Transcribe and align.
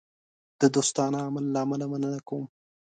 د 0.61 0.63
دوستانه 0.75 1.17
عمل 1.27 1.45
له 1.53 1.59
امله 1.65 1.85
مننه 1.91 2.19
کوم. 2.27 2.43